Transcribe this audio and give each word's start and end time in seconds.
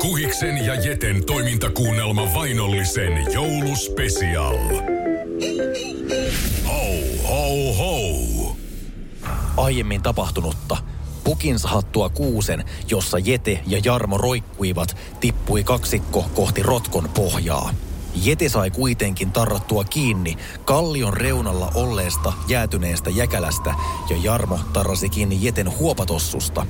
Kuhiksen 0.00 0.66
ja 0.66 0.74
Jeten 0.74 1.24
toimintakuunnelma 1.24 2.34
Vainollisen 2.34 3.32
jouluspesial. 3.32 4.58
Ho, 6.68 6.82
ho, 7.28 7.74
ho. 7.74 8.56
Aiemmin 9.56 10.02
tapahtunutta. 10.02 10.76
Pukinsa 11.24 11.68
hattua 11.68 12.08
kuusen, 12.08 12.64
jossa 12.90 13.18
Jete 13.18 13.60
ja 13.66 13.80
Jarmo 13.84 14.18
roikkuivat, 14.18 14.96
tippui 15.20 15.64
kaksikko 15.64 16.30
kohti 16.34 16.62
rotkon 16.62 17.08
pohjaa. 17.08 17.74
Jete 18.14 18.48
sai 18.48 18.70
kuitenkin 18.70 19.32
tarrattua 19.32 19.84
kiinni 19.84 20.36
kallion 20.64 21.12
reunalla 21.12 21.72
olleesta 21.74 22.32
jäätyneestä 22.48 23.10
jäkälästä 23.10 23.74
ja 24.10 24.16
Jarmo 24.22 24.58
tarrasi 24.72 25.08
kiinni 25.08 25.38
Jeten 25.40 25.78
huopatossusta. 25.78 26.66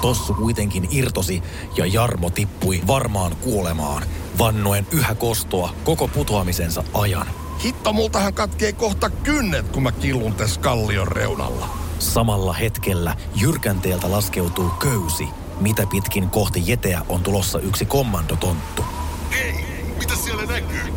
Tossu 0.00 0.34
kuitenkin 0.34 0.88
irtosi 0.90 1.42
ja 1.76 1.86
Jarmo 1.86 2.30
tippui 2.30 2.82
varmaan 2.86 3.36
kuolemaan, 3.36 4.02
vannoen 4.38 4.86
yhä 4.90 5.14
kostoa 5.14 5.74
koko 5.84 6.08
putoamisensa 6.08 6.84
ajan. 6.94 7.26
Hitto, 7.64 7.92
multahan 7.92 8.34
katkee 8.34 8.72
kohta 8.72 9.10
kynnet, 9.10 9.68
kun 9.68 9.82
mä 9.82 9.92
killun 9.92 10.34
tässä 10.34 10.60
kallion 10.60 11.08
reunalla. 11.08 11.68
Samalla 11.98 12.52
hetkellä 12.52 13.16
jyrkänteeltä 13.40 14.10
laskeutuu 14.10 14.70
köysi, 14.70 15.28
mitä 15.60 15.86
pitkin 15.90 16.30
kohti 16.30 16.62
jeteä 16.66 17.02
on 17.08 17.22
tulossa 17.22 17.58
yksi 17.58 17.84
kommandotonttu. 17.84 18.84
Ei, 19.42 19.71
mitä 20.12 20.24
siellä 20.24 20.46
näkyy? 20.46 20.92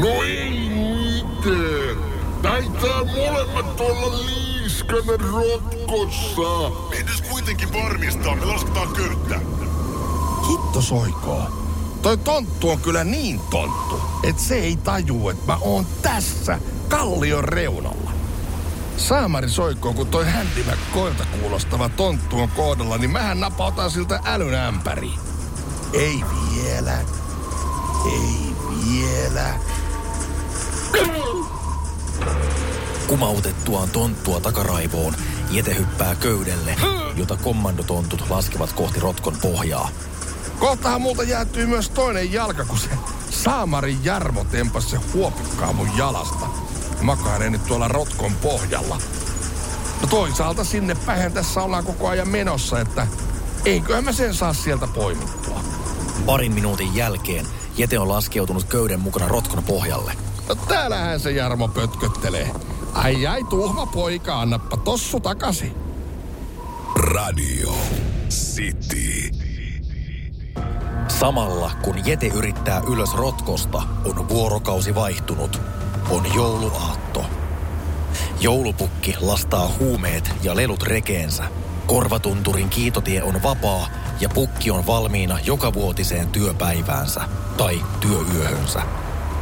No 0.00 0.22
ei 0.22 0.70
mitään. 0.70 1.96
Taitaa 2.42 3.04
molemmat 3.04 3.80
olla 3.80 4.26
liiskana 4.26 5.30
rotkossa. 5.32 6.72
Entäs 6.98 7.22
kuitenkin 7.30 7.72
varmistaa, 7.72 8.36
me 8.36 8.44
lasketaan 8.44 8.88
köyttä. 8.88 9.40
Hitto 10.48 10.82
soikoo. 10.82 11.50
Toi 12.02 12.16
tonttu 12.16 12.70
on 12.70 12.80
kyllä 12.80 13.04
niin 13.04 13.40
tonttu, 13.50 14.00
että 14.22 14.42
se 14.42 14.54
ei 14.54 14.76
taju, 14.76 15.28
että 15.28 15.46
mä 15.46 15.58
oon 15.60 15.86
tässä 16.02 16.58
kallion 16.88 17.44
reunalla. 17.44 18.10
Saamari 18.96 19.48
soikoo, 19.48 19.92
kun 19.94 20.06
toi 20.06 20.24
häntimä 20.24 20.72
koilta 20.94 21.24
kuulostava 21.40 21.88
tonttu 21.88 22.40
on 22.40 22.48
kohdalla, 22.48 22.98
niin 22.98 23.10
mähän 23.10 23.40
napautan 23.40 23.90
siltä 23.90 24.20
älyn 24.24 24.54
ämpäri. 24.54 25.10
Ei 25.92 26.24
vielä. 26.54 26.98
Ei 28.06 28.56
vielä. 28.90 29.54
Kumautettuaan 33.06 33.90
tonttua 33.90 34.40
takaraivoon, 34.40 35.14
Jete 35.50 35.74
hyppää 35.74 36.14
köydelle, 36.14 36.76
jota 37.16 37.36
kommandotontut 37.36 38.30
laskevat 38.30 38.72
kohti 38.72 39.00
rotkon 39.00 39.36
pohjaa. 39.42 39.88
Kohtahan 40.58 41.00
multa 41.00 41.22
jäätyy 41.22 41.66
myös 41.66 41.90
toinen 41.90 42.32
jalka, 42.32 42.64
kun 42.64 42.78
se 42.78 42.88
Saamarin 43.30 44.04
Jarmo 44.04 44.44
tempas 44.44 44.90
se 44.90 44.96
huopikkaa 45.14 45.72
mun 45.72 45.96
jalasta. 45.96 46.46
Makailen 47.00 47.52
nyt 47.52 47.66
tuolla 47.66 47.88
rotkon 47.88 48.32
pohjalla. 48.34 48.98
No 50.00 50.06
toisaalta 50.08 50.64
sinne 50.64 50.94
päin 50.94 51.32
tässä 51.32 51.62
ollaan 51.62 51.84
koko 51.84 52.08
ajan 52.08 52.28
menossa, 52.28 52.80
että 52.80 53.06
eiköhän 53.64 54.04
mä 54.04 54.12
sen 54.12 54.34
saa 54.34 54.54
sieltä 54.54 54.86
poimittua. 54.86 55.60
Parin 56.26 56.52
minuutin 56.52 56.94
jälkeen 56.94 57.46
Jete 57.76 57.98
on 57.98 58.08
laskeutunut 58.08 58.64
köyden 58.64 59.00
mukana 59.00 59.28
rotkon 59.28 59.64
pohjalle. 59.64 60.12
No 60.48 60.54
täällähän 60.54 61.20
se 61.20 61.30
Jarmo 61.30 61.68
pötköttelee. 61.68 62.50
Ai 62.94 63.26
ai, 63.26 63.44
tuhma 63.44 63.86
poika, 63.86 64.40
annappa 64.40 64.76
tossu 64.76 65.20
takaisin. 65.20 65.74
Radio 66.96 67.72
City. 68.28 69.30
Samalla 71.08 71.70
kun 71.82 72.06
Jete 72.06 72.26
yrittää 72.26 72.82
ylös 72.88 73.14
rotkosta, 73.14 73.82
on 74.04 74.28
vuorokausi 74.28 74.94
vaihtunut. 74.94 75.60
On 76.10 76.34
jouluaatto. 76.34 77.24
Joulupukki 78.40 79.14
lastaa 79.20 79.70
huumeet 79.78 80.30
ja 80.42 80.56
lelut 80.56 80.82
rekeensä. 80.82 81.44
Korvatunturin 81.86 82.68
kiitotie 82.68 83.22
on 83.22 83.42
vapaa 83.42 83.88
ja 84.20 84.28
pukki 84.28 84.70
on 84.70 84.86
valmiina 84.86 85.38
jokavuotiseen 85.40 86.28
työpäiväänsä 86.28 87.20
tai 87.56 87.80
työyöhönsä. 88.00 88.82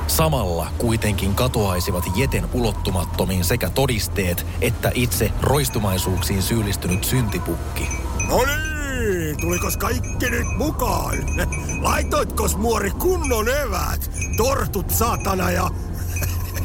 Samalla 0.07 0.67
kuitenkin 0.79 1.35
katoaisivat 1.35 2.05
Jeten 2.17 2.49
ulottumattomiin 2.53 3.45
sekä 3.45 3.71
todisteet 3.71 4.47
että 4.61 4.91
itse 4.95 5.33
roistumaisuuksiin 5.41 6.43
syyllistynyt 6.43 7.05
syntipukki. 7.05 7.89
No 8.29 8.37
niin, 8.37 9.37
tulikos 9.41 9.77
kaikki 9.77 10.31
nyt 10.31 10.57
mukaan? 10.57 11.19
Laitoitkos 11.83 12.57
muori 12.57 12.91
kunnon 12.91 13.49
evät? 13.49 14.11
Tortut 14.37 14.91
saatana 14.91 15.51
ja... 15.51 15.71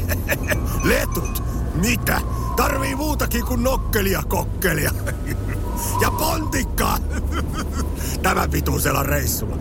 Letut? 0.89 1.43
Mitä? 1.73 2.21
Tarvii 2.55 2.95
muutakin 2.95 3.45
kuin 3.45 3.63
nokkelia 3.63 4.23
kokkelia. 4.27 4.91
ja 6.01 6.11
pontikkaa! 6.11 6.97
Tämä 8.23 8.47
pituisella 8.47 9.03
reissulla. 9.03 9.57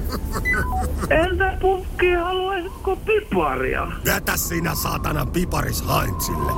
Entä 1.24 1.56
pukki, 1.60 2.12
haluaisitko 2.12 2.96
piparia? 2.96 3.86
Jätä 4.04 4.36
sinä 4.36 4.74
saatana 4.74 5.26
piparis 5.26 5.84
Heinzille. 5.88 6.52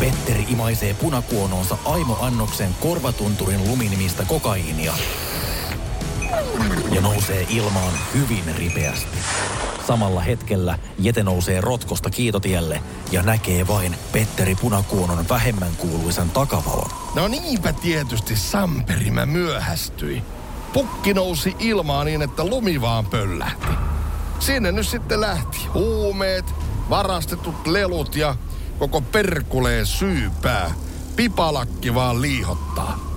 Petteri 0.00 0.46
imaisee 0.48 0.94
punakuonoonsa 0.94 1.78
Aimo 1.84 2.18
Annoksen 2.20 2.74
korvatunturin 2.80 3.68
luminimistä 3.68 4.24
kokaiinia 4.24 4.92
ja 6.90 7.00
nousee 7.00 7.46
ilmaan 7.48 7.92
hyvin 8.14 8.44
ripeästi. 8.56 9.18
Samalla 9.86 10.20
hetkellä 10.20 10.78
Jete 10.98 11.22
nousee 11.22 11.60
rotkosta 11.60 12.10
kiitotielle 12.10 12.82
ja 13.12 13.22
näkee 13.22 13.66
vain 13.66 13.96
Petteri 14.12 14.54
Punakuonon 14.54 15.28
vähemmän 15.28 15.76
kuuluisan 15.76 16.30
takavalon. 16.30 16.90
No 17.14 17.28
niinpä 17.28 17.72
tietysti 17.72 18.36
Samperi 18.36 19.10
mä 19.10 19.26
myöhästyi. 19.26 20.22
Pukki 20.72 21.14
nousi 21.14 21.56
ilmaan 21.58 22.06
niin, 22.06 22.22
että 22.22 22.44
lumi 22.44 22.80
vaan 22.80 23.06
pöllähti. 23.06 23.72
Sinne 24.38 24.72
nyt 24.72 24.88
sitten 24.88 25.20
lähti 25.20 25.58
huumeet, 25.74 26.44
varastetut 26.90 27.66
lelut 27.66 28.16
ja 28.16 28.36
koko 28.78 29.00
perkuleen 29.00 29.86
syypää. 29.86 30.74
Pipalakki 31.16 31.94
vaan 31.94 32.22
liihottaa. 32.22 33.09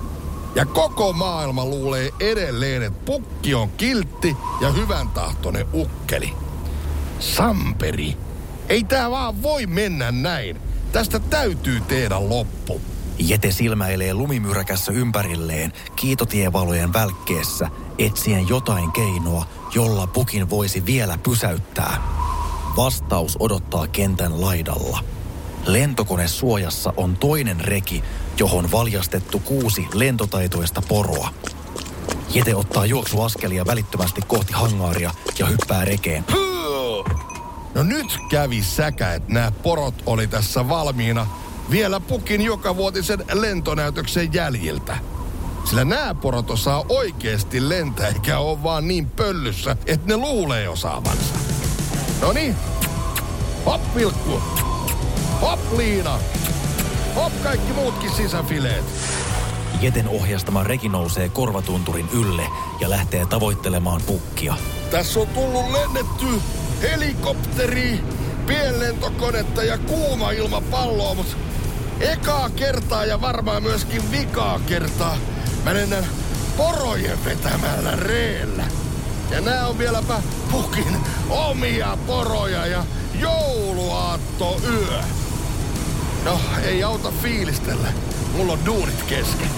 Ja 0.54 0.66
koko 0.66 1.12
maailma 1.12 1.64
luulee 1.64 2.10
edelleen, 2.20 2.82
että 2.82 3.04
pukki 3.04 3.54
on 3.54 3.70
kiltti 3.70 4.36
ja 4.60 4.70
hyvän 4.70 5.08
tahtoinen 5.08 5.66
ukkeli. 5.72 6.32
Samperi, 7.20 8.16
ei 8.68 8.84
tää 8.84 9.10
vaan 9.10 9.42
voi 9.42 9.66
mennä 9.66 10.12
näin. 10.12 10.60
Tästä 10.92 11.18
täytyy 11.18 11.80
tehdä 11.80 12.28
loppu. 12.28 12.80
Jete 13.18 13.50
silmäilee 13.50 14.14
lumimyräkässä 14.14 14.92
ympärilleen 14.92 15.72
kiitotievalojen 15.96 16.92
välkkeessä, 16.92 17.68
etsien 17.98 18.48
jotain 18.48 18.92
keinoa, 18.92 19.46
jolla 19.74 20.06
pukin 20.06 20.50
voisi 20.50 20.86
vielä 20.86 21.18
pysäyttää. 21.22 22.02
Vastaus 22.76 23.36
odottaa 23.40 23.86
kentän 23.86 24.40
laidalla. 24.40 25.13
Lentokone 25.66 26.28
suojassa 26.28 26.92
on 26.96 27.16
toinen 27.16 27.60
reki, 27.60 28.04
johon 28.38 28.72
valjastettu 28.72 29.38
kuusi 29.38 29.86
lentotaitoista 29.94 30.82
poroa. 30.88 31.28
Jete 32.34 32.54
ottaa 32.54 32.86
juoksuaskelia 32.86 33.66
välittömästi 33.66 34.20
kohti 34.26 34.52
hangaaria 34.52 35.14
ja 35.38 35.46
hyppää 35.46 35.84
rekeen. 35.84 36.24
No 37.74 37.82
nyt 37.82 38.18
kävi 38.30 38.62
säkä, 38.62 39.14
että 39.14 39.32
nämä 39.32 39.52
porot 39.62 39.94
oli 40.06 40.26
tässä 40.26 40.68
valmiina 40.68 41.26
vielä 41.70 42.00
pukin 42.00 42.42
jokavuotisen 42.42 43.24
lentonäytöksen 43.32 44.32
jäljiltä. 44.32 44.96
Sillä 45.64 45.84
nämä 45.84 46.14
porot 46.14 46.50
osaa 46.50 46.84
oikeasti 46.88 47.68
lentää, 47.68 48.08
eikä 48.08 48.38
ole 48.38 48.62
vaan 48.62 48.88
niin 48.88 49.06
pöllyssä, 49.06 49.76
että 49.86 50.06
ne 50.06 50.16
luulee 50.16 50.68
osaavansa. 50.68 51.34
No 52.20 52.32
niin, 52.32 52.56
hop 53.66 53.80
Vilkku, 53.96 54.42
hop 55.44 55.60
Liina, 55.76 56.18
hop 57.14 57.32
kaikki 57.42 57.72
muutkin 57.72 58.10
sisäfileet. 58.10 58.84
Jeten 59.80 60.08
ohjastama 60.08 60.64
reki 60.64 60.88
nousee 60.88 61.28
korvatunturin 61.28 62.08
ylle 62.12 62.42
ja 62.80 62.90
lähtee 62.90 63.26
tavoittelemaan 63.26 64.00
pukkia. 64.06 64.54
Tässä 64.90 65.20
on 65.20 65.26
tullut 65.26 65.70
lennetty 65.70 66.26
helikopteri, 66.82 68.00
pienlentokonetta 68.46 69.62
ja 69.62 69.78
kuuma 69.78 70.30
ilmapalloa, 70.30 71.14
mutta 71.14 71.36
ekaa 72.00 72.50
kertaa 72.50 73.04
ja 73.04 73.20
varmaan 73.20 73.62
myöskin 73.62 74.10
vikaa 74.10 74.60
kertaa 74.66 75.16
mä 75.64 75.74
lennän 75.74 76.06
porojen 76.56 77.24
vetämällä 77.24 77.96
reellä. 77.96 78.64
Ja 79.30 79.40
nää 79.40 79.66
on 79.66 79.78
vieläpä 79.78 80.22
pukin 80.50 80.96
omia 81.30 81.98
poroja 82.06 82.66
ja 82.66 82.84
jouluaatto 83.20 84.60
yö. 84.72 85.23
No, 86.24 86.40
ei 86.62 86.82
auta 86.82 87.12
fiilistellä. 87.22 87.88
Mulla 88.32 88.52
on 88.52 88.58
duunit 88.66 89.02
kesken. 89.02 89.48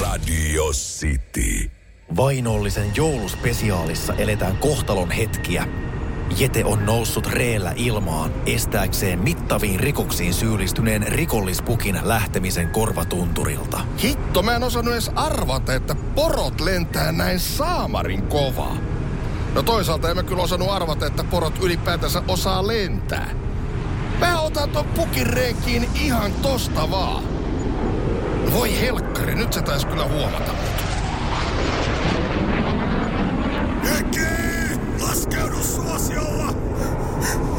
Radio 0.00 0.64
City. 0.72 1.70
Vainollisen 2.16 2.92
jouluspesiaalissa 2.96 4.14
eletään 4.14 4.56
kohtalon 4.56 5.10
hetkiä. 5.10 5.66
Jete 6.38 6.64
on 6.64 6.86
noussut 6.86 7.26
reellä 7.26 7.72
ilmaan 7.76 8.32
estääkseen 8.46 9.18
mittaviin 9.18 9.80
rikoksiin 9.80 10.34
syyllistyneen 10.34 11.02
rikollispukin 11.02 11.98
lähtemisen 12.02 12.68
korvatunturilta. 12.68 13.80
Hitto, 14.02 14.42
mä 14.42 14.56
en 14.56 14.62
osannut 14.62 14.94
edes 14.94 15.10
arvata, 15.14 15.74
että 15.74 15.96
porot 16.20 16.60
lentää 16.60 17.12
näin 17.12 17.40
saamarin 17.40 18.22
kovaa. 18.22 18.76
No 19.54 19.62
toisaalta 19.62 20.10
en 20.10 20.16
mä 20.16 20.22
kyllä 20.22 20.42
osannut 20.42 20.70
arvata, 20.70 21.06
että 21.06 21.24
porot 21.24 21.64
ylipäätänsä 21.64 22.22
osaa 22.28 22.66
lentää. 22.66 23.30
Mä 24.18 24.40
otan 24.40 24.70
ton 24.70 24.84
pukin 24.84 25.26
ihan 25.94 26.32
tosta 26.32 26.90
vaan. 26.90 27.24
Voi 28.52 28.80
helkkari, 28.80 29.34
nyt 29.34 29.52
se 29.52 29.62
taisi 29.62 29.86
kyllä 29.86 30.08
huomata 30.08 30.52
mut. 30.52 30.90
Laskeudu 35.02 35.62
suosiolla! 35.62 36.54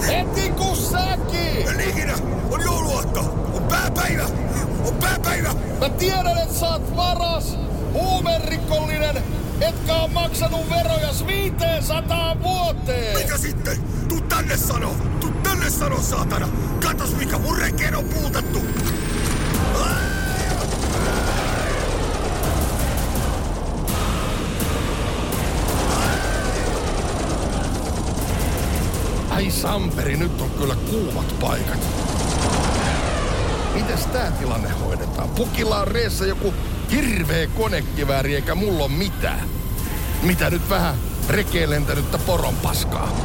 Heti 0.07 0.49
kun 0.49 0.75
säki! 0.75 1.69
En 1.69 1.89
ikinä! 1.89 2.13
On 2.51 2.61
jouluaatto! 2.61 3.19
On 3.53 3.63
pääpäivä! 3.69 4.23
On 4.87 4.95
pääpäivä! 4.95 5.49
Mä 5.79 5.89
tiedän, 5.89 6.37
että 6.37 6.55
sä 6.55 6.67
oot 6.67 6.95
varas, 6.95 7.57
huumerikollinen, 7.93 9.23
etkä 9.61 9.93
on 9.93 10.11
maksanut 10.11 10.69
verojas 10.69 11.27
500 11.27 12.43
vuoteen! 12.43 13.17
Mitä 13.17 13.37
sitten? 13.37 13.77
Tuu 14.07 14.21
tänne 14.21 14.57
sano! 14.57 14.95
Tuu 15.19 15.31
tänne 15.43 15.69
sano, 15.69 16.01
saatana! 16.01 16.49
Katos, 16.83 17.15
mikä 17.15 17.37
mun 17.37 17.57
rekeen 17.57 17.95
on 17.95 18.05
puutattu! 18.05 18.59
Ai 29.29 29.51
Samperi, 29.51 30.17
nyt 30.17 30.41
on 30.41 30.49
kyllä 30.49 30.75
kuumat 30.89 31.35
paikat. 31.41 31.79
Mites 33.73 34.05
tää 34.05 34.31
tilanne 34.31 34.69
hoidetaan? 34.69 35.29
Pukilla 35.29 35.79
on 35.79 35.87
reessä 35.87 36.25
joku 36.25 36.53
hirveä 36.91 37.47
konekivääri 37.47 38.35
eikä 38.35 38.55
mulla 38.55 38.83
on 38.83 38.91
mitään. 38.91 39.49
Mitä 40.23 40.49
nyt 40.49 40.69
vähän 40.69 40.95
rekeen 41.29 41.69
lentänyttä 41.69 42.17
poron 42.17 42.55
paskaa? 42.55 43.15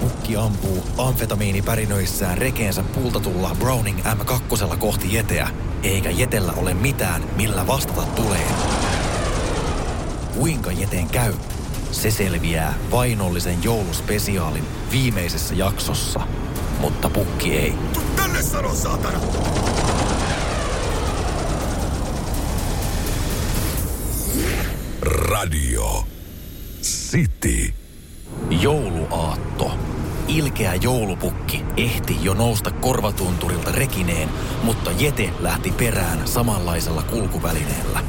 Pukki 0.00 0.36
ampuu 0.36 0.86
amfetamiinipärinöissään 0.98 2.38
rekeensä 2.38 2.82
pultatulla 2.82 3.56
Browning 3.58 3.98
M2 3.98 4.76
kohti 4.76 5.14
Jeteä, 5.14 5.48
eikä 5.82 6.10
Jetellä 6.10 6.52
ole 6.52 6.74
mitään, 6.74 7.22
millä 7.36 7.66
vastata 7.66 8.02
tulee. 8.02 8.46
Kuinka 10.34 10.72
Jeteen 10.72 11.08
käy? 11.08 11.34
Se 11.92 12.10
selviää 12.10 12.74
vainollisen 12.90 13.64
jouluspesiaalin 13.64 14.64
viimeisessä 14.90 15.54
jaksossa, 15.54 16.20
mutta 16.80 17.10
Pukki 17.10 17.56
ei. 17.58 17.74
Tuu 17.92 18.02
tänne 18.16 18.42
sano, 18.42 18.74
saatana! 18.74 19.18
Radio 25.40 26.04
City. 26.82 27.74
Jouluaatto. 28.50 29.72
Ilkeä 30.28 30.74
joulupukki 30.74 31.64
ehti 31.76 32.16
jo 32.22 32.34
nousta 32.34 32.70
korvatunturilta 32.70 33.72
rekineen, 33.72 34.28
mutta 34.62 34.90
Jete 34.90 35.30
lähti 35.38 35.70
perään 35.70 36.28
samanlaisella 36.28 37.02
kulkuvälineellä. 37.02 38.04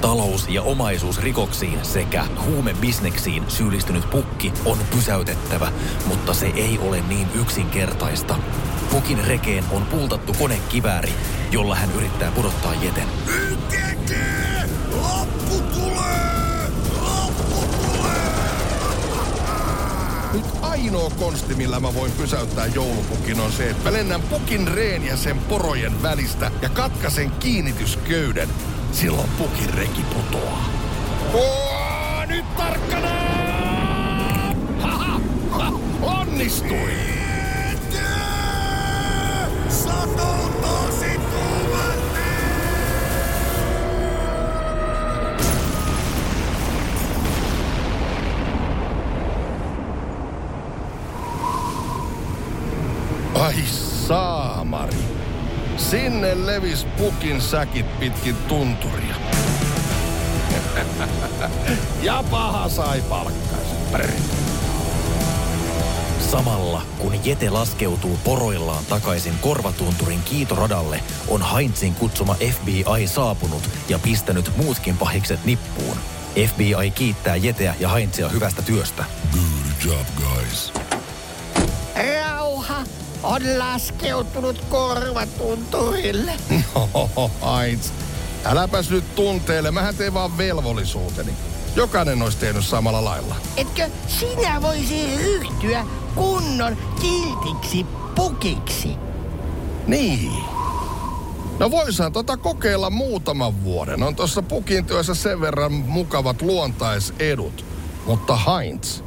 Talous- 0.00 0.48
ja 0.48 0.62
omaisuusrikoksiin 0.62 1.84
sekä 1.84 2.24
huumebisneksiin 2.44 3.44
syyllistynyt 3.48 4.10
pukki 4.10 4.52
on 4.64 4.78
pysäytettävä, 4.90 5.72
mutta 6.06 6.34
se 6.34 6.46
ei 6.46 6.78
ole 6.78 7.00
niin 7.08 7.28
yksinkertaista. 7.34 8.38
Pukin 8.90 9.24
rekeen 9.26 9.64
on 9.70 9.82
pultattu 9.82 10.34
konekivääri, 10.38 11.12
jolla 11.50 11.74
hän 11.74 11.92
yrittää 11.92 12.30
pudottaa 12.30 12.74
Jeten. 12.74 13.08
Ykeke! 13.26 14.55
Ainoa 20.86 21.10
konsti, 21.10 21.54
millä 21.54 21.80
mä 21.80 21.94
voin 21.94 22.12
pysäyttää 22.12 22.66
joulupukin 22.66 23.40
on 23.40 23.52
se, 23.52 23.70
että 23.70 23.84
mä 23.84 23.92
lennän 23.92 24.22
pukin 24.22 24.68
reen 24.68 25.06
ja 25.06 25.16
sen 25.16 25.38
porojen 25.38 26.02
välistä 26.02 26.50
ja 26.62 26.68
katkaisen 26.68 27.30
kiinnitysköyden. 27.30 28.48
Silloin 28.92 29.30
pukin 29.38 29.74
reki 29.74 30.02
putoaa. 30.02 30.68
Oo, 31.34 32.24
nyt 32.28 32.56
tarkkana! 32.56 33.08
Haha, 34.80 35.20
ha, 35.50 35.72
onnistuin! 36.02 37.15
Saamari. 54.08 54.96
Sinne 55.76 56.46
levis 56.46 56.86
pukin 56.98 57.40
säkit 57.40 58.00
pitkin 58.00 58.36
tunturia. 58.36 59.16
ja 62.02 62.24
paha 62.30 62.68
sai 62.68 63.02
palkkansa. 63.02 63.76
Samalla 66.30 66.82
kun 66.98 67.24
Jete 67.24 67.50
laskeutuu 67.50 68.18
poroillaan 68.24 68.84
takaisin 68.84 69.38
Korvatunturin 69.40 70.22
kiitoradalle, 70.22 71.00
on 71.28 71.52
Heinzin 71.54 71.94
kutsuma 71.94 72.34
FBI 72.34 73.06
saapunut 73.06 73.70
ja 73.88 73.98
pistänyt 73.98 74.50
muutkin 74.56 74.98
pahikset 74.98 75.44
nippuun. 75.44 75.96
FBI 76.48 76.90
kiittää 76.90 77.36
Jeteä 77.36 77.74
ja 77.80 77.88
Heinzia 77.88 78.28
hyvästä 78.28 78.62
työstä. 78.62 79.04
Good 79.32 79.92
job, 79.92 80.06
guys. 80.16 80.85
On 83.26 83.58
laskeutunut 83.58 84.60
korvatunturille. 84.68 86.32
Oho, 86.74 87.30
Heinz. 87.60 87.90
Äläpäs 88.44 88.90
nyt 88.90 89.14
tunteelle, 89.14 89.70
mähän 89.70 89.94
teen 89.96 90.14
vaan 90.14 90.38
velvollisuuteni. 90.38 91.32
Jokainen 91.76 92.22
olisi 92.22 92.38
tehnyt 92.38 92.64
samalla 92.64 93.04
lailla. 93.04 93.36
Etkö 93.56 93.88
sinä 94.06 94.62
voisi 94.62 95.16
ryhtyä 95.16 95.84
kunnon 96.14 96.76
kiltiksi 97.00 97.86
pukiksi? 98.14 98.96
Niin. 99.86 100.32
No 101.58 101.70
voisahan 101.70 102.12
tota 102.12 102.36
kokeilla 102.36 102.90
muutaman 102.90 103.64
vuoden. 103.64 104.02
On 104.02 104.16
tuossa 104.16 104.42
pukin 104.42 104.84
työssä 104.84 105.14
sen 105.14 105.40
verran 105.40 105.72
mukavat 105.72 106.42
luontaisedut. 106.42 107.64
Mutta 108.06 108.36
Heinz, 108.36 109.00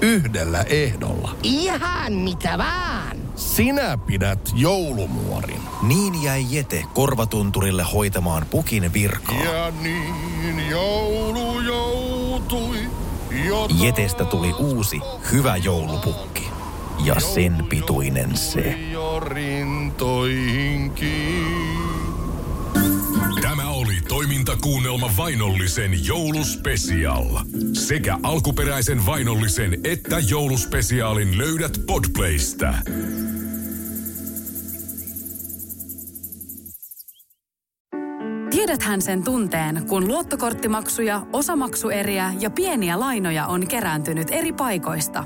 yhdellä 0.00 0.62
ehdolla. 0.62 1.30
Ihan 1.42 2.12
mitä 2.12 2.58
vaan. 2.58 3.27
Sinä 3.38 3.98
pidät 4.06 4.52
joulumuorin. 4.54 5.60
Niin 5.82 6.22
jäi 6.22 6.46
Jete 6.50 6.84
Korvatunturille 6.94 7.82
hoitamaan 7.82 8.46
pukin 8.50 8.92
virkaa. 8.92 9.42
Ja 9.42 9.72
niin 9.82 10.68
joulu 10.70 11.60
joutui. 11.60 12.78
Jo 13.48 13.68
Jetestä 13.80 14.24
tuli 14.24 14.52
uusi, 14.52 15.00
hyvä 15.32 15.56
joulupukki. 15.56 16.48
Ja 17.04 17.20
sen 17.20 17.64
pituinen 17.68 18.36
se. 18.36 18.78
Jo 18.92 19.20
oli 24.48 24.56
toimintakuunnelma 24.56 25.10
Vainollisen 25.16 26.06
jouluspesial. 26.06 27.24
Sekä 27.72 28.18
alkuperäisen 28.22 29.06
Vainollisen 29.06 29.80
että 29.84 30.18
jouluspesiaalin 30.18 31.38
löydät 31.38 31.72
Podplaysta. 31.86 32.74
Tiedäthän 38.50 39.02
sen 39.02 39.24
tunteen, 39.24 39.86
kun 39.88 40.08
luottokorttimaksuja, 40.08 41.26
osamaksueriä 41.32 42.34
ja 42.40 42.50
pieniä 42.50 43.00
lainoja 43.00 43.46
on 43.46 43.68
kerääntynyt 43.68 44.28
eri 44.30 44.52
paikoista. 44.52 45.24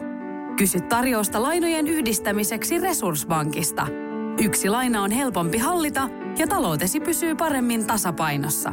Kysy 0.56 0.80
tarjousta 0.80 1.42
lainojen 1.42 1.86
yhdistämiseksi 1.86 2.78
Resurssbankista. 2.78 3.86
Yksi 4.42 4.68
laina 4.68 5.02
on 5.02 5.10
helpompi 5.10 5.58
hallita 5.58 6.08
ja 6.38 6.46
taloutesi 6.46 7.00
pysyy 7.00 7.34
paremmin 7.34 7.86
tasapainossa. 7.86 8.72